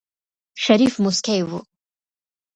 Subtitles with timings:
[0.63, 1.59] شريف موسکی و.